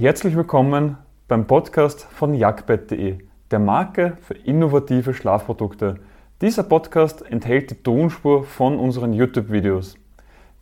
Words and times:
Herzlich 0.00 0.36
willkommen 0.36 0.96
beim 1.26 1.48
Podcast 1.48 2.04
von 2.04 2.32
jagdbett.de, 2.32 3.18
der 3.50 3.58
Marke 3.58 4.16
für 4.20 4.34
innovative 4.34 5.12
Schlafprodukte. 5.12 5.98
Dieser 6.40 6.62
Podcast 6.62 7.22
enthält 7.28 7.72
die 7.72 7.82
Tonspur 7.82 8.44
von 8.44 8.78
unseren 8.78 9.12
YouTube-Videos. 9.12 9.96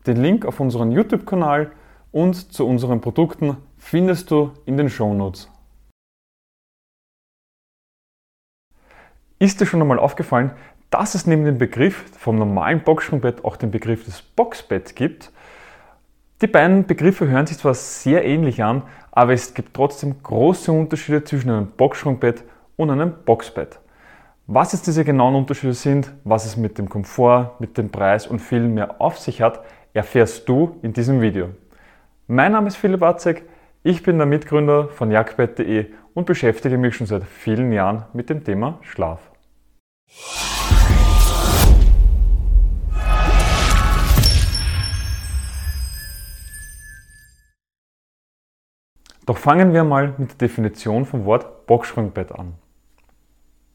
Den 0.06 0.16
Link 0.22 0.46
auf 0.46 0.58
unseren 0.58 0.90
YouTube-Kanal 0.90 1.70
und 2.12 2.50
zu 2.50 2.66
unseren 2.66 3.02
Produkten 3.02 3.58
findest 3.76 4.30
du 4.30 4.52
in 4.64 4.78
den 4.78 4.88
Shownotes. 4.88 5.50
Ist 9.38 9.60
dir 9.60 9.66
schon 9.66 9.82
einmal 9.82 9.98
aufgefallen, 9.98 10.52
dass 10.88 11.14
es 11.14 11.26
neben 11.26 11.44
dem 11.44 11.58
Begriff 11.58 12.06
vom 12.16 12.38
normalen 12.38 12.82
Boxspringbett 12.82 13.44
auch 13.44 13.58
den 13.58 13.70
Begriff 13.70 14.02
des 14.06 14.22
Boxbett 14.22 14.96
gibt? 14.96 15.30
Die 16.42 16.46
beiden 16.46 16.86
Begriffe 16.86 17.28
hören 17.28 17.46
sich 17.46 17.56
zwar 17.56 17.72
sehr 17.72 18.26
ähnlich 18.26 18.62
an, 18.62 18.82
aber 19.10 19.32
es 19.32 19.54
gibt 19.54 19.72
trotzdem 19.72 20.22
große 20.22 20.70
Unterschiede 20.70 21.24
zwischen 21.24 21.50
einem 21.50 21.68
Boxsprungbett 21.68 22.44
und 22.76 22.90
einem 22.90 23.14
Boxbett. 23.24 23.78
Was 24.46 24.72
jetzt 24.72 24.86
diese 24.86 25.02
genauen 25.02 25.34
Unterschiede 25.34 25.72
sind, 25.72 26.12
was 26.24 26.44
es 26.44 26.58
mit 26.58 26.76
dem 26.76 26.90
Komfort, 26.90 27.52
mit 27.58 27.78
dem 27.78 27.90
Preis 27.90 28.26
und 28.26 28.40
viel 28.40 28.60
mehr 28.60 29.00
auf 29.00 29.18
sich 29.18 29.40
hat, 29.40 29.64
erfährst 29.94 30.46
du 30.46 30.76
in 30.82 30.92
diesem 30.92 31.22
Video. 31.22 31.48
Mein 32.26 32.52
Name 32.52 32.68
ist 32.68 32.76
Philipp 32.76 33.00
Watzek, 33.00 33.44
ich 33.82 34.02
bin 34.02 34.18
der 34.18 34.26
Mitgründer 34.26 34.88
von 34.90 35.10
jagdbett.de 35.10 35.86
und 36.12 36.26
beschäftige 36.26 36.76
mich 36.76 36.96
schon 36.96 37.06
seit 37.06 37.24
vielen 37.24 37.72
Jahren 37.72 38.04
mit 38.12 38.28
dem 38.28 38.44
Thema 38.44 38.78
Schlaf. 38.82 39.20
Doch 49.26 49.36
fangen 49.36 49.72
wir 49.74 49.82
mal 49.82 50.14
mit 50.18 50.30
der 50.30 50.48
Definition 50.48 51.04
vom 51.04 51.24
Wort 51.24 51.66
Boxspringbett 51.66 52.30
an. 52.30 52.54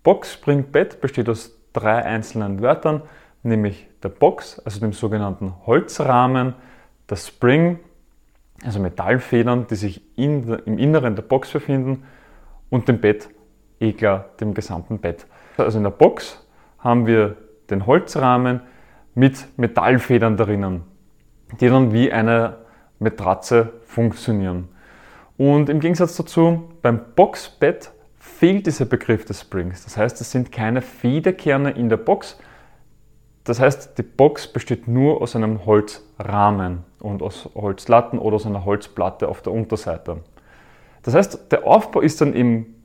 Boxspringbett 0.03 1.01
besteht 1.01 1.27
aus 1.27 1.57
drei 1.73 2.03
einzelnen 2.03 2.61
Wörtern, 2.61 3.01
nämlich 3.43 3.87
der 4.01 4.09
Box, 4.09 4.59
also 4.59 4.79
dem 4.79 4.93
sogenannten 4.93 5.53
Holzrahmen, 5.65 6.55
der 7.09 7.17
Spring, 7.17 7.79
also 8.63 8.79
Metallfedern, 8.79 9.67
die 9.67 9.75
sich 9.75 10.01
in 10.17 10.47
im 10.65 10.77
Inneren 10.77 11.15
der 11.15 11.23
Box 11.23 11.51
befinden, 11.51 12.03
und 12.69 12.87
dem 12.87 13.01
Bett, 13.01 13.29
eh 13.81 13.91
klar, 13.91 14.29
dem 14.39 14.53
gesamten 14.53 14.99
Bett. 14.99 15.27
Also 15.57 15.77
in 15.77 15.83
der 15.83 15.91
Box 15.91 16.47
haben 16.79 17.05
wir 17.05 17.35
den 17.69 17.85
Holzrahmen 17.85 18.61
mit 19.13 19.45
Metallfedern 19.57 20.37
drinnen, 20.37 20.83
die 21.59 21.67
dann 21.67 21.91
wie 21.91 22.11
eine 22.11 22.59
Matratze 22.99 23.73
funktionieren. 23.83 24.69
Und 25.41 25.69
im 25.69 25.79
Gegensatz 25.79 26.15
dazu, 26.17 26.69
beim 26.83 27.01
Boxbett 27.15 27.89
fehlt 28.19 28.67
dieser 28.67 28.85
Begriff 28.85 29.25
des 29.25 29.41
Springs. 29.41 29.83
Das 29.83 29.97
heißt, 29.97 30.21
es 30.21 30.29
sind 30.29 30.51
keine 30.51 30.83
Federkerne 30.83 31.71
in 31.71 31.89
der 31.89 31.97
Box. 31.97 32.37
Das 33.43 33.59
heißt, 33.59 33.97
die 33.97 34.03
Box 34.03 34.47
besteht 34.47 34.87
nur 34.87 35.19
aus 35.19 35.35
einem 35.35 35.65
Holzrahmen 35.65 36.83
und 36.99 37.23
aus 37.23 37.49
Holzlatten 37.55 38.19
oder 38.19 38.35
aus 38.35 38.45
einer 38.45 38.65
Holzplatte 38.65 39.27
auf 39.27 39.41
der 39.41 39.51
Unterseite. 39.53 40.17
Das 41.01 41.15
heißt, 41.15 41.51
der 41.51 41.65
Aufbau 41.65 42.01
ist 42.01 42.21
dann 42.21 42.35
eben 42.35 42.75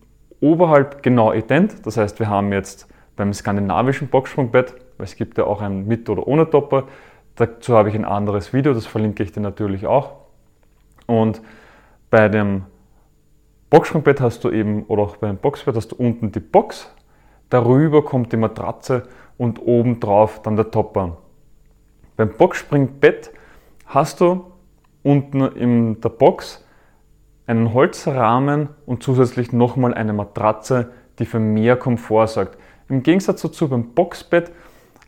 oberhalb 0.41 1.03
genau 1.03 1.34
ident. 1.34 1.84
Das 1.84 1.99
heißt, 1.99 2.19
wir 2.21 2.31
haben 2.31 2.55
jetzt 2.55 2.89
beim 3.17 3.34
skandinavischen 3.34 4.09
Boxsprungbett, 4.09 4.73
weil 4.97 5.05
es 5.05 5.17
gibt 5.17 5.37
ja 5.37 5.45
auch 5.45 5.61
ein 5.61 5.87
mit 5.87 6.09
oder 6.09 6.27
ohne 6.27 6.49
Topper, 6.49 6.84
dazu 7.34 7.77
habe 7.77 7.91
ich 7.91 7.95
ein 7.95 8.07
anderes 8.07 8.55
Video, 8.55 8.73
das 8.73 8.87
verlinke 8.87 9.23
ich 9.23 9.33
dir 9.33 9.43
natürlich 9.43 9.87
auch. 9.87 10.12
Und 11.05 11.43
bei 12.17 12.31
dem 12.31 12.62
Boxspringbett 13.69 14.22
hast 14.22 14.42
du 14.42 14.50
eben, 14.50 14.84
oder 14.84 15.03
auch 15.03 15.19
beim 15.19 15.36
Boxbett 15.36 15.77
hast 15.77 15.92
du 15.92 15.97
unten 15.97 16.33
die 16.33 16.41
Box, 16.41 16.91
darüber 17.50 18.03
kommt 18.06 18.33
die 18.33 18.39
Matratze 18.39 19.03
und 19.36 19.59
oben 19.61 20.00
drauf 20.00 20.41
dann 20.41 20.56
der 20.56 20.71
Topper. 20.71 21.19
Beim 22.16 22.31
Boxspringbett 22.31 23.32
hast 23.84 24.22
du 24.22 24.50
unten 25.03 25.43
in 25.43 26.00
der 26.00 26.09
Box 26.09 26.65
einen 27.47 27.75
Holzrahmen 27.75 28.71
und 28.87 29.03
zusätzlich 29.03 29.53
nochmal 29.53 29.93
eine 29.93 30.15
Matratze, 30.15 30.93
die 31.19 31.26
für 31.26 31.38
mehr 31.38 31.76
Komfort 31.76 32.28
sorgt. 32.28 32.56
Im 32.88 33.03
Gegensatz 33.03 33.43
dazu 33.43 33.69
beim 33.69 33.91
Boxbett 33.93 34.53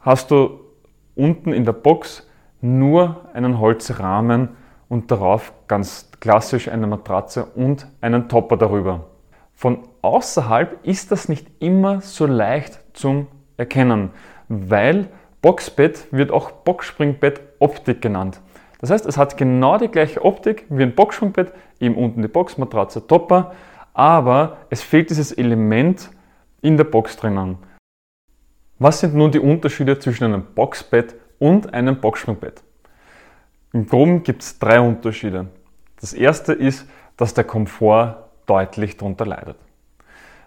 hast 0.03 0.31
du 0.31 0.61
unten 1.15 1.55
in 1.55 1.65
der 1.65 1.73
Box 1.73 2.29
nur 2.61 3.31
einen 3.33 3.59
Holzrahmen 3.61 4.51
und 4.89 5.11
darauf 5.11 5.53
ganz 5.67 6.11
klassisch 6.21 6.69
eine 6.69 6.87
Matratze 6.87 7.45
und 7.45 7.87
einen 8.01 8.29
Topper 8.29 8.57
darüber. 8.57 9.07
Von 9.55 9.81
außerhalb 10.03 10.85
ist 10.87 11.11
das 11.11 11.29
nicht 11.29 11.47
immer 11.59 12.01
so 12.01 12.27
leicht 12.27 12.81
zum 12.93 13.27
Erkennen, 13.57 14.11
weil 14.49 15.09
Boxbett 15.43 16.07
wird 16.13 16.31
auch 16.31 16.51
Boxspringbett 16.51 17.41
Optik 17.59 18.01
genannt. 18.01 18.41
Das 18.81 18.91
heißt, 18.91 19.07
es 19.07 19.19
hat 19.19 19.37
genau 19.37 19.77
die 19.79 19.89
gleiche 19.89 20.25
Optik 20.25 20.65
wie 20.69 20.85
ein 20.85 20.95
Boxspringbett, 20.95 21.53
eben 21.81 21.97
unten 21.97 22.23
die 22.23 22.29
Boxmatratze, 22.29 23.07
Topper, 23.07 23.53
aber 23.93 24.59
es 24.71 24.83
fehlt 24.83 25.11
dieses 25.11 25.33
Element 25.33 26.11
in 26.61 26.77
der 26.77 26.85
Box 26.85 27.17
drinnen. 27.17 27.59
Was 28.79 29.01
sind 29.01 29.15
nun 29.15 29.33
die 29.33 29.41
Unterschiede 29.41 29.99
zwischen 29.99 30.25
einem 30.25 30.45
Boxbett 30.55 31.17
und 31.41 31.75
einem 31.75 32.01
Boxspringbett? 32.01 32.63
Im 33.73 33.87
Groben 33.87 34.23
gibt 34.23 34.43
es 34.43 34.59
drei 34.59 34.81
Unterschiede. 34.81 35.49
Das 36.01 36.15
erste 36.15 36.53
ist, 36.53 36.89
dass 37.17 37.35
der 37.35 37.45
Komfort 37.45 38.17
deutlich 38.47 38.97
darunter 38.97 39.27
leidet. 39.27 39.57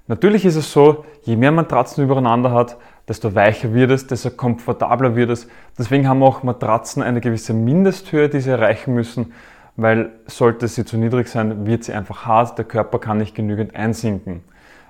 Natürlich 0.07 0.43
ist 0.45 0.55
es 0.55 0.71
so, 0.71 1.05
je 1.23 1.35
mehr 1.35 1.51
Matratzen 1.51 2.03
übereinander 2.03 2.51
hat, 2.51 2.77
desto 3.07 3.35
weicher 3.35 3.73
wird 3.73 3.91
es, 3.91 4.07
desto 4.07 4.31
komfortabler 4.31 5.15
wird 5.15 5.29
es. 5.29 5.47
Deswegen 5.77 6.07
haben 6.07 6.23
auch 6.23 6.43
Matratzen 6.43 7.03
eine 7.03 7.21
gewisse 7.21 7.53
Mindesthöhe, 7.53 8.27
die 8.27 8.39
sie 8.39 8.49
erreichen 8.49 8.93
müssen, 8.95 9.33
weil 9.75 10.11
sollte 10.25 10.67
sie 10.67 10.85
zu 10.85 10.97
niedrig 10.97 11.27
sein, 11.27 11.65
wird 11.65 11.83
sie 11.83 11.93
einfach 11.93 12.25
hart, 12.25 12.57
der 12.57 12.65
Körper 12.65 12.99
kann 12.99 13.19
nicht 13.19 13.35
genügend 13.35 13.75
einsinken. 13.75 14.43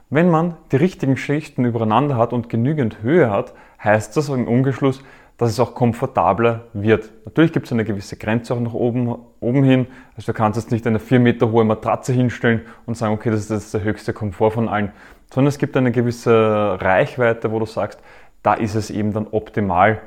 Wenn 0.10 0.30
man 0.30 0.56
die 0.72 0.78
richtigen 0.78 1.18
Schichten 1.18 1.66
übereinander 1.66 2.18
hat 2.18 2.34
und 2.34 2.50
genügend 2.50 3.02
Höhe 3.02 3.30
hat, 3.30 3.54
heißt 3.84 4.16
das 4.16 4.30
im 4.30 4.48
Umgeschluss, 4.48 5.04
dass 5.42 5.50
es 5.50 5.60
auch 5.60 5.74
komfortabler 5.74 6.66
wird. 6.72 7.10
Natürlich 7.26 7.52
gibt 7.52 7.66
es 7.66 7.72
eine 7.72 7.84
gewisse 7.84 8.16
Grenze 8.16 8.54
auch 8.54 8.60
nach 8.60 8.76
oben, 8.76 9.16
oben 9.40 9.64
hin. 9.64 9.88
Also 10.16 10.32
du 10.32 10.38
kannst 10.38 10.62
jetzt 10.62 10.70
nicht 10.70 10.86
eine 10.86 11.00
4 11.00 11.20
Meter 11.20 11.50
hohe 11.50 11.64
Matratze 11.64 12.14
hinstellen 12.14 12.62
und 12.86 12.96
sagen, 12.96 13.16
okay, 13.16 13.32
das 13.32 13.40
ist 13.40 13.50
jetzt 13.50 13.74
der 13.74 13.82
höchste 13.82 14.14
Komfort 14.14 14.52
von 14.52 14.70
allen. 14.70 14.92
Sondern 15.34 15.48
es 15.48 15.58
gibt 15.58 15.76
eine 15.76 15.92
gewisse 15.92 16.78
Reichweite, 16.80 17.52
wo 17.52 17.58
du 17.58 17.66
sagst, 17.66 18.00
da 18.44 18.54
ist 18.54 18.76
es 18.76 18.92
eben 18.92 19.14
dann 19.14 19.26
optimal. 19.32 20.02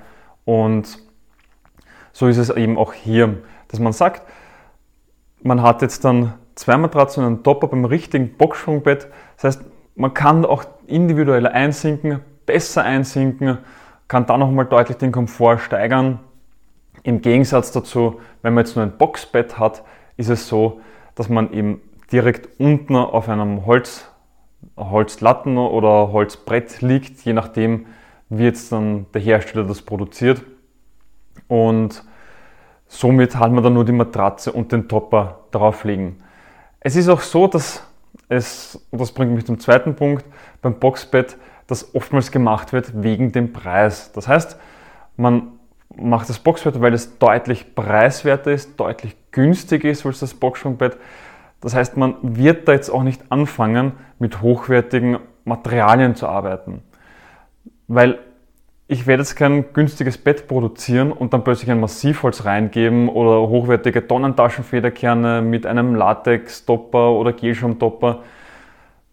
Und 0.45 1.00
so 2.12 2.28
ist 2.28 2.39
es 2.39 2.51
eben 2.51 2.78
auch 2.78 2.93
hier, 2.93 3.39
dass 3.66 3.81
man 3.81 3.93
sagt, 3.93 4.22
man 5.43 5.62
hat 5.62 5.83
jetzt 5.83 6.05
dann 6.05 6.34
zwei 6.55 6.77
Matratzen 6.77 7.25
und 7.25 7.27
einen 7.27 7.43
Topper 7.43 7.66
beim 7.66 7.84
richtigen 7.84 8.37
Boxschwungbett. 8.37 9.09
Das 9.34 9.56
heißt, 9.56 9.65
man 9.97 10.15
kann 10.15 10.45
auch 10.45 10.65
individuell 10.87 11.49
einsinken, 11.49 12.21
besser 12.47 12.84
einsinken 12.84 13.59
kann 14.09 14.26
da 14.26 14.37
nochmal 14.37 14.66
deutlich 14.66 14.98
den 14.98 15.12
Komfort 15.12 15.59
steigern. 15.59 16.20
Im 17.03 17.20
Gegensatz 17.20 17.72
dazu, 17.72 18.20
wenn 18.42 18.54
man 18.54 18.65
jetzt 18.65 18.76
nur 18.76 18.84
ein 18.84 18.97
Boxbett 18.97 19.59
hat, 19.59 19.82
ist 20.16 20.28
es 20.28 20.48
so, 20.48 20.81
dass 21.15 21.28
man 21.28 21.53
eben 21.53 21.81
direkt 22.12 22.60
unten 22.60 22.97
auf 22.97 23.28
einem 23.28 23.66
Holz, 23.66 24.09
Holzlatten 24.76 25.59
oder 25.59 26.12
Holzbrett 26.12 26.81
liegt, 26.81 27.20
je 27.20 27.32
nachdem, 27.32 27.87
wie 28.28 28.44
jetzt 28.44 28.72
dann 28.72 29.06
der 29.12 29.20
Hersteller 29.20 29.65
das 29.65 29.82
produziert. 29.82 30.42
Und 31.48 32.04
somit 32.86 33.36
hat 33.36 33.53
man 33.53 33.65
dann 33.65 33.75
nur 33.75 33.84
die 33.84 33.92
Matratze 33.92 34.53
und 34.53 34.72
den 34.72 34.88
Topper 34.88 35.41
drauf 35.50 35.84
liegen. 35.84 36.22
Es 36.81 36.97
ist 36.97 37.09
auch 37.09 37.21
so, 37.21 37.47
dass 37.47 37.82
es, 38.28 38.86
und 38.91 39.01
das 39.01 39.12
bringt 39.12 39.33
mich 39.33 39.47
zum 39.47 39.59
zweiten 39.59 39.95
Punkt, 39.95 40.24
beim 40.62 40.78
Boxbett 40.78 41.36
das 41.66 41.95
oftmals 41.95 42.31
gemacht 42.31 42.72
wird 42.72 43.03
wegen 43.03 43.33
dem 43.33 43.53
Preis. 43.53 44.13
Das 44.13 44.28
heißt, 44.28 44.59
man 45.16 45.53
macht 45.97 46.28
das 46.28 46.39
Boxbett, 46.39 46.81
weil 46.81 46.95
es 46.95 47.19
deutlich 47.19 47.75
preiswerter 47.75 48.53
ist, 48.53 48.78
deutlich 48.78 49.16
günstiger 49.31 49.89
ist 49.89 50.05
als 50.05 50.21
das 50.21 50.34
Boxsprungbett. 50.34 50.97
Das 51.61 51.75
heißt, 51.75 51.97
man 51.97 52.16
wird 52.22 52.69
da 52.69 52.72
jetzt 52.72 52.91
auch 52.91 53.03
nicht 53.03 53.22
anfangen, 53.31 53.93
mit 54.19 54.43
hochwertigen 54.43 55.19
Materialien 55.45 56.15
zu 56.15 56.28
arbeiten. 56.28 56.83
Weil 57.89 58.19
ich 58.87 59.07
werde 59.07 59.22
jetzt 59.22 59.37
kein 59.37 59.72
günstiges 59.72 60.19
Bett 60.19 60.47
produzieren 60.47 61.11
und 61.11 61.33
dann 61.33 61.43
plötzlich 61.43 61.71
ein 61.71 61.81
Massivholz 61.81 62.45
reingeben 62.45 63.09
oder 63.09 63.49
hochwertige 63.49 64.07
Tonnentaschenfederkerne 64.07 65.41
mit 65.41 65.65
einem 65.65 65.95
Latex-Topper 65.95 67.13
oder 67.13 67.33
Gelschaumtopper 67.33 68.22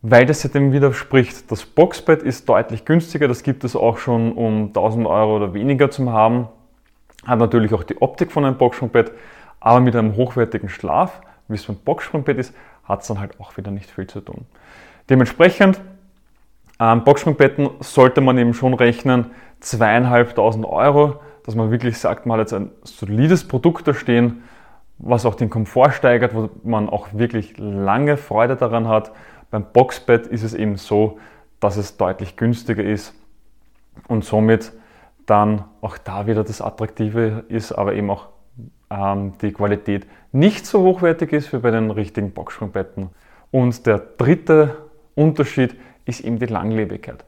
weil 0.01 0.25
das 0.25 0.43
ja 0.43 0.49
dem 0.49 0.71
widerspricht. 0.71 1.51
Das 1.51 1.65
Boxbett 1.65 2.23
ist 2.23 2.49
deutlich 2.49 2.85
günstiger, 2.85 3.27
das 3.27 3.43
gibt 3.43 3.63
es 3.63 3.75
auch 3.75 3.97
schon 3.97 4.33
um 4.33 4.67
1000 4.67 5.05
Euro 5.05 5.35
oder 5.35 5.53
weniger 5.53 5.91
zum 5.91 6.11
haben. 6.11 6.47
Hat 7.25 7.39
natürlich 7.39 7.73
auch 7.73 7.83
die 7.83 8.01
Optik 8.01 8.31
von 8.31 8.45
einem 8.45 8.57
Boxsprungbett, 8.57 9.11
aber 9.59 9.79
mit 9.79 9.95
einem 9.95 10.15
hochwertigen 10.15 10.69
Schlaf, 10.69 11.21
wie 11.47 11.55
es 11.55 11.65
beim 11.65 11.75
Boxsprungbett 11.75 12.37
ist, 12.37 12.55
hat 12.83 13.01
es 13.01 13.07
dann 13.07 13.19
halt 13.19 13.39
auch 13.39 13.57
wieder 13.57 13.69
nicht 13.69 13.91
viel 13.91 14.07
zu 14.07 14.21
tun. 14.21 14.45
Dementsprechend, 15.09 15.79
ähm, 16.79 17.03
Boxsprungbetten 17.03 17.69
sollte 17.79 18.21
man 18.21 18.37
eben 18.39 18.55
schon 18.55 18.73
rechnen, 18.73 19.27
zweieinhalbtausend 19.59 20.65
Euro, 20.65 21.19
dass 21.45 21.53
man 21.53 21.69
wirklich 21.69 21.99
sagt, 21.99 22.25
man 22.25 22.39
hat 22.39 22.47
jetzt 22.47 22.53
ein 22.53 22.71
solides 22.83 23.47
Produkt 23.47 23.87
da 23.87 23.93
stehen, 23.93 24.43
was 24.97 25.25
auch 25.25 25.35
den 25.35 25.49
Komfort 25.49 25.91
steigert, 25.91 26.33
wo 26.33 26.49
man 26.63 26.89
auch 26.89 27.09
wirklich 27.13 27.55
lange 27.57 28.17
Freude 28.17 28.55
daran 28.55 28.87
hat. 28.87 29.11
Beim 29.51 29.65
Boxbett 29.71 30.27
ist 30.27 30.43
es 30.43 30.53
eben 30.53 30.77
so, 30.77 31.19
dass 31.59 31.77
es 31.77 31.97
deutlich 31.97 32.37
günstiger 32.37 32.83
ist 32.83 33.13
und 34.07 34.25
somit 34.25 34.71
dann 35.25 35.65
auch 35.81 35.97
da 35.97 36.25
wieder 36.25 36.43
das 36.43 36.61
Attraktive 36.61 37.43
ist, 37.49 37.71
aber 37.71 37.93
eben 37.93 38.09
auch 38.09 38.29
ähm, 38.89 39.33
die 39.41 39.51
Qualität 39.51 40.07
nicht 40.31 40.65
so 40.65 40.81
hochwertig 40.81 41.33
ist 41.33 41.53
wie 41.53 41.57
bei 41.57 41.71
den 41.71 41.91
richtigen 41.91 42.31
Boxsprungbetten. 42.31 43.09
Und 43.51 43.85
der 43.85 43.99
dritte 43.99 44.77
Unterschied 45.15 45.75
ist 46.05 46.21
eben 46.21 46.39
die 46.39 46.45
Langlebigkeit. 46.45 47.23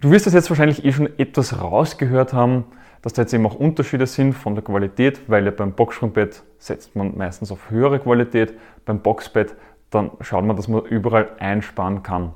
Du 0.00 0.10
wirst 0.10 0.26
das 0.26 0.32
jetzt 0.32 0.48
wahrscheinlich 0.48 0.84
eh 0.84 0.92
schon 0.92 1.18
etwas 1.18 1.60
rausgehört 1.60 2.32
haben, 2.32 2.64
dass 3.02 3.12
da 3.12 3.22
jetzt 3.22 3.34
eben 3.34 3.46
auch 3.46 3.54
Unterschiede 3.54 4.06
sind 4.06 4.32
von 4.32 4.54
der 4.54 4.64
Qualität, 4.64 5.20
weil 5.26 5.44
ja 5.44 5.50
beim 5.50 5.72
Boxsprungbett 5.72 6.42
setzt 6.58 6.96
man 6.96 7.16
meistens 7.16 7.52
auf 7.52 7.70
höhere 7.70 7.98
Qualität, 7.98 8.54
beim 8.84 9.00
Boxbett 9.00 9.54
dann 9.90 10.10
schaut 10.20 10.44
man, 10.44 10.56
dass 10.56 10.68
man 10.68 10.84
überall 10.84 11.28
einsparen 11.38 12.02
kann. 12.02 12.32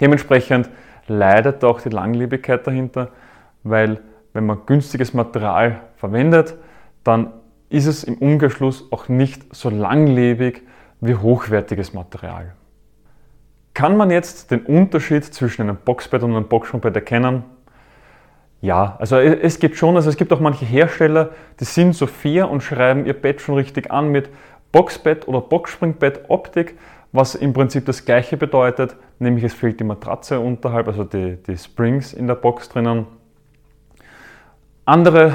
Dementsprechend 0.00 0.70
leidet 1.06 1.64
auch 1.64 1.80
die 1.80 1.88
Langlebigkeit 1.88 2.66
dahinter, 2.66 3.10
weil 3.62 4.00
wenn 4.32 4.46
man 4.46 4.66
günstiges 4.66 5.14
Material 5.14 5.80
verwendet, 5.96 6.56
dann 7.04 7.32
ist 7.68 7.86
es 7.86 8.04
im 8.04 8.18
Umkehrschluss 8.18 8.90
auch 8.92 9.08
nicht 9.08 9.54
so 9.54 9.70
langlebig 9.70 10.62
wie 11.00 11.14
hochwertiges 11.14 11.94
Material. 11.94 12.52
Kann 13.74 13.96
man 13.96 14.10
jetzt 14.10 14.50
den 14.50 14.60
Unterschied 14.60 15.24
zwischen 15.24 15.62
einem 15.62 15.76
Boxbett 15.76 16.22
und 16.22 16.34
einem 16.34 16.48
Boxsprungbett 16.48 16.96
erkennen? 16.96 17.44
Ja, 18.62 18.96
also 18.98 19.18
es 19.18 19.58
gibt 19.58 19.76
schon, 19.76 19.96
also 19.96 20.08
es 20.08 20.16
gibt 20.16 20.32
auch 20.32 20.40
manche 20.40 20.64
Hersteller, 20.64 21.30
die 21.60 21.64
sind 21.64 21.94
so 21.94 22.06
fair 22.06 22.50
und 22.50 22.62
schreiben 22.62 23.04
ihr 23.04 23.12
Bett 23.12 23.40
schon 23.40 23.54
richtig 23.54 23.90
an 23.90 24.08
mit 24.08 24.30
Boxbett 24.72 25.26
oder 25.28 25.40
Boxspringbett 25.40 26.28
Optik, 26.28 26.78
was 27.12 27.34
im 27.34 27.52
Prinzip 27.52 27.86
das 27.86 28.04
gleiche 28.04 28.36
bedeutet, 28.36 28.96
nämlich 29.18 29.44
es 29.44 29.54
fehlt 29.54 29.80
die 29.80 29.84
Matratze 29.84 30.40
unterhalb, 30.40 30.88
also 30.88 31.04
die, 31.04 31.38
die 31.46 31.56
Springs 31.56 32.12
in 32.12 32.26
der 32.26 32.34
Box 32.34 32.68
drinnen. 32.68 33.06
Andere 34.84 35.32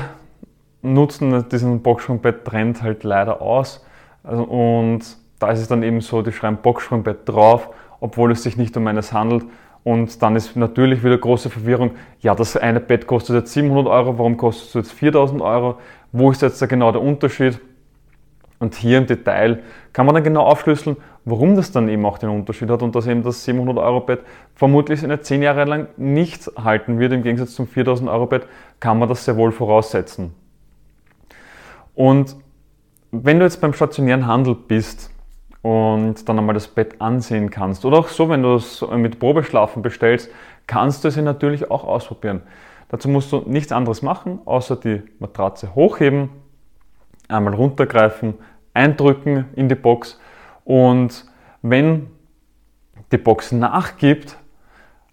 nutzen 0.81 1.49
diesen 1.49 1.81
Boxspringbett-Trend 1.81 2.81
halt 2.81 3.03
leider 3.03 3.41
aus 3.41 3.85
also, 4.23 4.43
und 4.43 5.01
da 5.39 5.51
ist 5.51 5.59
es 5.59 5.67
dann 5.67 5.83
eben 5.83 6.01
so, 6.01 6.21
die 6.21 6.31
schreiben 6.31 6.57
Boxspringbett 6.57 7.27
drauf, 7.27 7.69
obwohl 7.99 8.31
es 8.31 8.43
sich 8.43 8.57
nicht 8.57 8.75
um 8.77 8.87
eines 8.87 9.13
handelt 9.13 9.45
und 9.83 10.21
dann 10.21 10.35
ist 10.35 10.55
natürlich 10.55 11.03
wieder 11.03 11.17
große 11.17 11.49
Verwirrung. 11.49 11.91
Ja, 12.19 12.35
das 12.35 12.55
eine 12.55 12.79
Bett 12.79 13.07
kostet 13.07 13.35
jetzt 13.35 13.53
700 13.53 13.87
Euro, 13.87 14.17
warum 14.19 14.37
kostet 14.37 14.67
es 14.67 14.73
jetzt 14.73 14.91
4000 14.93 15.41
Euro? 15.41 15.79
Wo 16.11 16.29
ist 16.29 16.41
jetzt 16.41 16.61
da 16.61 16.67
genau 16.67 16.91
der 16.91 17.01
Unterschied? 17.01 17.59
Und 18.61 18.75
hier 18.75 18.99
im 18.99 19.07
Detail 19.07 19.63
kann 19.91 20.05
man 20.05 20.15
dann 20.15 20.23
genau 20.23 20.43
aufschlüsseln, 20.43 20.95
warum 21.25 21.55
das 21.55 21.71
dann 21.71 21.89
eben 21.89 22.05
auch 22.05 22.17
den 22.17 22.29
Unterschied 22.29 22.69
hat 22.69 22.81
und 22.81 22.95
dass 22.95 23.07
eben 23.07 23.23
das 23.23 23.43
700 23.43 23.77
Euro 23.77 23.99
Bett 23.99 24.21
vermutlich 24.55 25.03
eine 25.03 25.19
10 25.19 25.41
Jahre 25.41 25.65
lang 25.65 25.87
nicht 25.97 26.49
halten 26.63 26.99
wird. 26.99 27.11
Im 27.11 27.23
Gegensatz 27.23 27.55
zum 27.55 27.67
4000 27.67 28.09
Euro 28.09 28.27
Bett 28.27 28.47
kann 28.79 28.97
man 28.97 29.09
das 29.09 29.25
sehr 29.25 29.35
wohl 29.35 29.51
voraussetzen. 29.51 30.33
Und 31.93 32.37
wenn 33.11 33.39
du 33.39 33.45
jetzt 33.45 33.59
beim 33.59 33.73
stationären 33.73 34.25
Handel 34.25 34.55
bist, 34.55 35.11
und 35.61 36.27
dann 36.27 36.39
einmal 36.39 36.55
das 36.55 36.67
Bett 36.67 36.99
ansehen 36.99 37.49
kannst. 37.51 37.85
Oder 37.85 37.99
auch 37.99 38.07
so, 38.07 38.29
wenn 38.29 38.41
du 38.41 38.55
es 38.55 38.83
mit 38.95 39.19
Probeschlafen 39.19 39.81
bestellst, 39.81 40.31
kannst 40.67 41.03
du 41.03 41.07
es 41.07 41.17
natürlich 41.17 41.69
auch 41.69 41.83
ausprobieren. 41.83 42.41
Dazu 42.89 43.09
musst 43.09 43.31
du 43.31 43.43
nichts 43.45 43.71
anderes 43.71 44.01
machen, 44.01 44.39
außer 44.45 44.75
die 44.75 45.03
Matratze 45.19 45.75
hochheben, 45.75 46.29
einmal 47.27 47.53
runtergreifen, 47.53 48.33
eindrücken 48.73 49.45
in 49.55 49.69
die 49.69 49.75
Box 49.75 50.19
und 50.63 51.25
wenn 51.61 52.07
die 53.11 53.17
Box 53.17 53.51
nachgibt, 53.51 54.37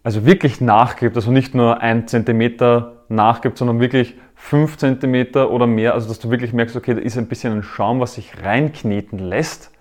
also 0.02 0.24
wirklich 0.24 0.60
nachgibt, 0.60 1.16
also 1.16 1.30
nicht 1.30 1.54
nur 1.54 1.80
ein 1.80 2.06
Zentimeter 2.06 3.02
nachgibt, 3.08 3.58
sondern 3.58 3.80
wirklich 3.80 4.16
fünf 4.34 4.76
Zentimeter 4.76 5.50
oder 5.50 5.66
mehr, 5.66 5.94
also 5.94 6.08
dass 6.08 6.20
du 6.20 6.30
wirklich 6.30 6.52
merkst, 6.52 6.76
okay, 6.76 6.94
da 6.94 7.00
ist 7.00 7.18
ein 7.18 7.26
bisschen 7.26 7.52
ein 7.52 7.62
Schaum, 7.62 8.00
was 8.00 8.14
sich 8.14 8.42
reinkneten 8.42 9.18
lässt, 9.18 9.72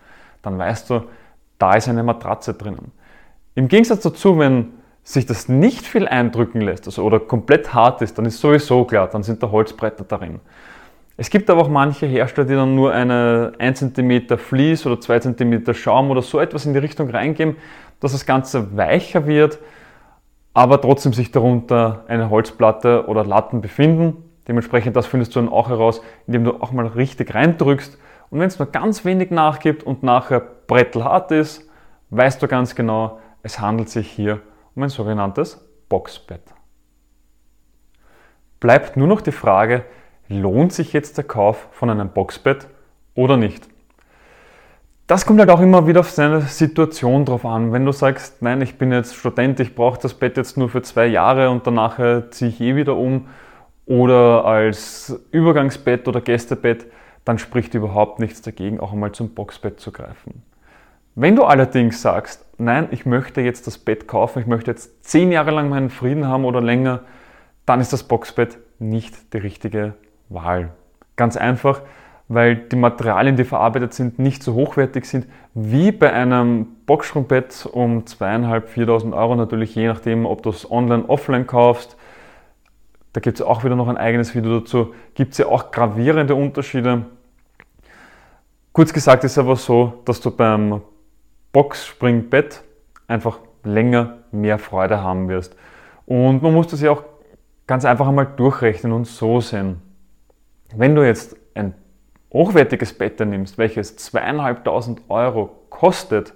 dann 0.41 0.57
weißt 0.57 0.89
du, 0.89 1.03
da 1.59 1.75
ist 1.75 1.87
eine 1.87 2.03
Matratze 2.03 2.53
drinnen. 2.53 2.91
Im 3.55 3.67
Gegensatz 3.67 4.01
dazu, 4.01 4.39
wenn 4.39 4.73
sich 5.03 5.25
das 5.25 5.47
nicht 5.47 5.85
viel 5.85 6.07
eindrücken 6.07 6.61
lässt 6.61 6.85
also, 6.85 7.03
oder 7.03 7.19
komplett 7.19 7.73
hart 7.73 8.01
ist, 8.01 8.17
dann 8.17 8.25
ist 8.25 8.39
sowieso 8.39 8.83
klar, 8.83 9.07
dann 9.07 9.23
sind 9.23 9.41
da 9.41 9.51
Holzbretter 9.51 10.03
darin. 10.03 10.39
Es 11.19 11.31
gibt 11.31 11.49
aber 11.49 11.61
auch 11.61 11.69
manche 11.69 12.05
Hersteller, 12.05 12.47
die 12.47 12.53
dann 12.53 12.75
nur 12.75 12.93
eine 12.93 13.53
1 13.57 13.79
cm 13.79 14.37
Vlies 14.37 14.85
oder 14.85 15.01
2 15.01 15.19
cm 15.19 15.73
Schaum 15.73 16.11
oder 16.11 16.21
so 16.21 16.39
etwas 16.39 16.65
in 16.65 16.73
die 16.73 16.79
Richtung 16.79 17.09
reingeben, 17.09 17.55
dass 17.99 18.11
das 18.11 18.27
Ganze 18.27 18.77
weicher 18.77 19.25
wird, 19.25 19.57
aber 20.53 20.79
trotzdem 20.79 21.13
sich 21.13 21.31
darunter 21.31 22.05
eine 22.07 22.29
Holzplatte 22.29 23.07
oder 23.07 23.25
Latten 23.25 23.61
befinden. 23.61 24.23
Dementsprechend, 24.47 24.95
das 24.95 25.07
findest 25.07 25.35
du 25.35 25.39
dann 25.39 25.49
auch 25.49 25.69
heraus, 25.69 26.01
indem 26.27 26.43
du 26.43 26.61
auch 26.61 26.71
mal 26.71 26.85
richtig 26.85 27.33
reindrückst 27.33 27.97
und 28.29 28.39
wenn 28.39 28.47
es 28.47 28.59
nur 28.59 28.71
ganz 28.71 29.05
wenig 29.05 29.31
nachgibt 29.31 29.83
und 29.83 30.03
nachher 30.03 30.39
brettelhart 30.39 31.31
ist, 31.31 31.69
weißt 32.09 32.41
du 32.41 32.47
ganz 32.47 32.75
genau, 32.75 33.19
es 33.41 33.59
handelt 33.59 33.89
sich 33.89 34.09
hier 34.09 34.41
um 34.75 34.83
ein 34.83 34.89
sogenanntes 34.89 35.65
Boxbett. 35.89 36.41
Bleibt 38.59 38.97
nur 38.97 39.07
noch 39.07 39.21
die 39.21 39.31
Frage, 39.31 39.85
lohnt 40.29 40.73
sich 40.73 40.93
jetzt 40.93 41.17
der 41.17 41.23
Kauf 41.23 41.67
von 41.71 41.89
einem 41.89 42.09
Boxbett 42.09 42.67
oder 43.15 43.37
nicht? 43.37 43.67
Das 45.07 45.25
kommt 45.25 45.39
halt 45.39 45.49
auch 45.49 45.61
immer 45.61 45.87
wieder 45.87 46.01
auf 46.01 46.09
seine 46.09 46.41
Situation 46.41 47.23
drauf 47.23 47.45
an. 47.45 47.71
Wenn 47.71 47.85
du 47.85 47.93
sagst, 47.93 48.41
nein, 48.41 48.61
ich 48.61 48.77
bin 48.77 48.91
jetzt 48.91 49.15
Student, 49.15 49.59
ich 49.61 49.73
brauche 49.73 49.99
das 50.01 50.13
Bett 50.13 50.35
jetzt 50.35 50.57
nur 50.57 50.67
für 50.67 50.81
zwei 50.81 51.05
Jahre 51.07 51.49
und 51.49 51.65
danach 51.65 51.97
ziehe 52.31 52.51
ich 52.51 52.59
eh 52.59 52.75
wieder 52.75 52.97
um 52.97 53.27
oder 53.85 54.43
als 54.43 55.17
Übergangsbett 55.31 56.09
oder 56.09 56.19
Gästebett, 56.19 56.87
dann 57.23 57.37
spricht 57.37 57.73
überhaupt 57.73 58.19
nichts 58.19 58.41
dagegen, 58.41 58.81
auch 58.81 58.91
einmal 58.91 59.13
zum 59.13 59.29
Boxbett 59.29 59.79
zu 59.79 59.93
greifen. 59.93 60.43
Wenn 61.15 61.37
du 61.37 61.45
allerdings 61.45 62.01
sagst, 62.01 62.45
nein, 62.57 62.89
ich 62.91 63.05
möchte 63.05 63.39
jetzt 63.41 63.65
das 63.65 63.77
Bett 63.77 64.07
kaufen, 64.07 64.39
ich 64.39 64.45
möchte 64.45 64.71
jetzt 64.71 65.05
zehn 65.05 65.31
Jahre 65.31 65.51
lang 65.51 65.69
meinen 65.69 65.89
Frieden 65.89 66.27
haben 66.27 66.43
oder 66.43 66.61
länger, 66.61 66.99
dann 67.65 67.79
ist 67.79 67.93
das 67.93 68.03
Boxbett 68.03 68.57
nicht 68.77 69.33
die 69.33 69.37
richtige 69.37 69.93
Wahl. 70.29 70.71
Ganz 71.15 71.37
einfach, 71.37 71.81
weil 72.27 72.55
die 72.55 72.75
Materialien, 72.75 73.35
die 73.35 73.43
verarbeitet 73.43 73.93
sind, 73.93 74.19
nicht 74.19 74.43
so 74.43 74.53
hochwertig 74.53 75.05
sind 75.05 75.27
wie 75.53 75.91
bei 75.91 76.11
einem 76.13 76.67
Boxsprungbett 76.85 77.67
um 77.71 78.03
2.500, 78.03 78.63
4.000 78.67 79.17
Euro, 79.17 79.35
natürlich 79.35 79.73
je 79.75 79.87
nachdem, 79.87 80.25
ob 80.25 80.43
du 80.43 80.49
es 80.49 80.69
online, 80.69 81.05
offline 81.07 81.47
kaufst. 81.47 81.97
Da 83.13 83.21
gibt 83.21 83.39
es 83.39 83.45
auch 83.45 83.63
wieder 83.63 83.75
noch 83.75 83.87
ein 83.87 83.97
eigenes 83.97 84.35
Video 84.35 84.59
dazu. 84.59 84.93
Gibt 85.15 85.31
es 85.31 85.39
ja 85.39 85.47
auch 85.47 85.71
gravierende 85.71 86.35
Unterschiede. 86.35 87.05
Kurz 88.73 88.93
gesagt 88.93 89.23
ist 89.23 89.31
es 89.31 89.37
aber 89.39 89.55
so, 89.55 90.03
dass 90.05 90.21
du 90.21 90.29
beim 90.29 90.81
Boxspringbett 91.51 92.61
einfach 93.07 93.39
länger 93.63 94.17
mehr 94.31 94.59
Freude 94.59 95.01
haben 95.01 95.29
wirst. 95.29 95.55
Und 96.05 96.43
man 96.43 96.53
muss 96.53 96.67
das 96.67 96.81
ja 96.81 96.91
auch 96.91 97.03
ganz 97.65 97.85
einfach 97.85 98.07
einmal 98.07 98.27
durchrechnen 98.37 98.91
und 98.91 99.07
so 99.07 99.41
sehen. 99.41 99.81
Wenn 100.75 100.95
du 100.95 101.05
jetzt 101.05 101.35
ein 101.55 101.73
hochwertiges 102.33 102.93
Bett 102.93 103.19
nimmst, 103.19 103.57
welches 103.57 103.95
zweieinhalbtausend 103.95 105.01
Euro 105.09 105.49
kostet, 105.69 106.33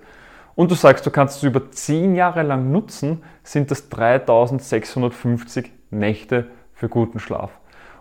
und 0.55 0.69
du 0.69 0.75
sagst, 0.75 1.05
du 1.05 1.11
kannst 1.11 1.37
es 1.37 1.43
über 1.43 1.71
zehn 1.71 2.13
Jahre 2.15 2.43
lang 2.43 2.71
nutzen, 2.71 3.23
sind 3.43 3.71
das 3.71 3.89
3650 3.89 5.71
Nächte 5.89 6.47
für 6.73 6.89
guten 6.89 7.19
Schlaf. 7.19 7.51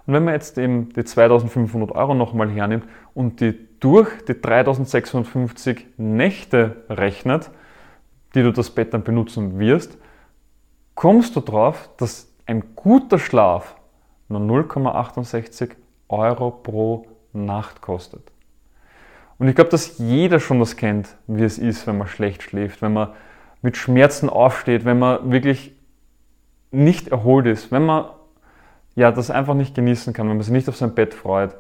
Und 0.06 0.14
wenn 0.14 0.25
man 0.25 0.34
jetzt 0.34 0.58
eben 0.58 0.92
die 0.92 1.04
2500 1.04 1.92
Euro 1.92 2.14
nochmal 2.14 2.50
hernimmt 2.50 2.84
und 3.14 3.40
die 3.40 3.68
durch 3.78 4.10
die 4.26 4.40
3650 4.40 5.87
Nächte 5.96 6.84
rechnet, 6.88 7.50
die 8.34 8.42
du 8.42 8.52
das 8.52 8.70
Bett 8.70 8.92
dann 8.94 9.04
benutzen 9.04 9.58
wirst, 9.58 9.99
kommst 10.94 11.37
du 11.37 11.40
drauf, 11.40 11.90
dass 11.96 12.32
ein 12.46 12.75
guter 12.75 13.18
Schlaf 13.18 13.76
nur 14.28 14.40
0,68 14.40 15.70
Euro 16.10 16.50
pro 16.50 17.06
Nacht 17.32 17.80
kostet. 17.80 18.30
Und 19.38 19.48
ich 19.48 19.54
glaube, 19.54 19.70
dass 19.70 19.98
jeder 19.98 20.38
schon 20.38 20.58
das 20.58 20.76
kennt, 20.76 21.16
wie 21.26 21.44
es 21.44 21.58
ist, 21.58 21.86
wenn 21.86 21.96
man 21.96 22.08
schlecht 22.08 22.42
schläft, 22.42 22.82
wenn 22.82 22.92
man 22.92 23.10
mit 23.62 23.76
Schmerzen 23.76 24.28
aufsteht, 24.28 24.84
wenn 24.84 24.98
man 24.98 25.32
wirklich 25.32 25.74
nicht 26.70 27.08
erholt 27.08 27.46
ist, 27.46 27.72
wenn 27.72 27.86
man 27.86 28.06
ja, 28.94 29.10
das 29.12 29.30
einfach 29.30 29.54
nicht 29.54 29.74
genießen 29.74 30.12
kann, 30.12 30.28
wenn 30.28 30.36
man 30.36 30.44
sich 30.44 30.52
nicht 30.52 30.68
auf 30.68 30.76
sein 30.76 30.94
Bett 30.94 31.14
freut. 31.14 31.56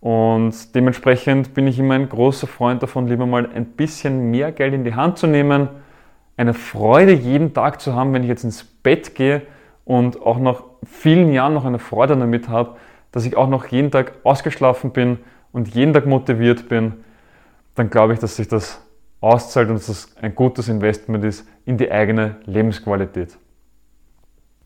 Und 0.00 0.74
dementsprechend 0.74 1.54
bin 1.54 1.66
ich 1.66 1.78
immer 1.78 1.94
ein 1.94 2.08
großer 2.08 2.46
Freund 2.46 2.82
davon, 2.82 3.06
lieber 3.06 3.24
mal 3.24 3.48
ein 3.54 3.66
bisschen 3.66 4.30
mehr 4.30 4.50
Geld 4.52 4.74
in 4.74 4.84
die 4.84 4.94
Hand 4.94 5.16
zu 5.16 5.26
nehmen, 5.26 5.68
eine 6.36 6.54
Freude 6.54 7.12
jeden 7.12 7.54
Tag 7.54 7.80
zu 7.80 7.94
haben, 7.94 8.12
wenn 8.12 8.22
ich 8.22 8.28
jetzt 8.28 8.42
ins 8.42 8.64
Bett 8.64 9.14
gehe 9.14 9.42
und 9.84 10.20
auch 10.20 10.38
nach 10.38 10.64
vielen 10.84 11.32
Jahren 11.32 11.54
noch 11.54 11.64
eine 11.64 11.78
Freude 11.78 12.16
damit 12.16 12.48
habe, 12.48 12.76
dass 13.12 13.24
ich 13.24 13.36
auch 13.36 13.48
noch 13.48 13.66
jeden 13.66 13.90
Tag 13.90 14.14
ausgeschlafen 14.24 14.90
bin 14.90 15.18
und 15.52 15.74
jeden 15.74 15.92
Tag 15.92 16.06
motiviert 16.06 16.68
bin, 16.68 17.04
dann 17.74 17.90
glaube 17.90 18.14
ich, 18.14 18.18
dass 18.18 18.36
sich 18.36 18.48
das 18.48 18.80
auszahlt 19.20 19.68
und 19.68 19.76
dass 19.76 19.86
das 19.86 20.16
ein 20.20 20.34
gutes 20.34 20.68
Investment 20.68 21.24
ist 21.24 21.46
in 21.64 21.78
die 21.78 21.90
eigene 21.90 22.36
Lebensqualität. 22.44 23.38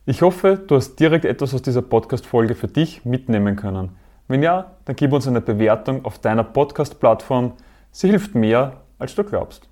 Ich 0.07 0.23
hoffe, 0.23 0.57
du 0.57 0.77
hast 0.77 0.97
direkt 0.97 1.25
etwas 1.25 1.53
aus 1.53 1.63
dieser 1.63 1.83
Podcast-Folge 1.83 2.55
für 2.55 2.69
dich 2.69 3.05
mitnehmen 3.05 3.57
können. 3.57 3.91
Wenn 4.29 4.43
ja, 4.43 4.77
dann 4.85 4.97
gib 4.97 5.13
uns 5.13 5.27
eine 5.27 5.41
Bewertung 5.41 6.05
auf 6.05 6.19
deiner 6.21 6.45
Podcast-Plattform. 6.45 7.53
Sie 7.91 8.09
hilft 8.09 8.35
mehr, 8.35 8.83
als 8.99 9.15
du 9.15 9.25
glaubst. 9.25 9.69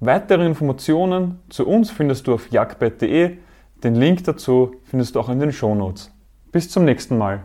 Weitere 0.00 0.46
Informationen 0.46 1.40
zu 1.48 1.66
uns 1.66 1.90
findest 1.90 2.26
du 2.26 2.34
auf 2.34 2.50
jagdbett.de. 2.50 3.38
Den 3.82 3.94
Link 3.94 4.24
dazu 4.24 4.76
findest 4.84 5.14
du 5.14 5.20
auch 5.20 5.28
in 5.28 5.40
den 5.40 5.52
Shownotes. 5.52 6.12
Bis 6.50 6.70
zum 6.70 6.84
nächsten 6.84 7.18
Mal. 7.18 7.44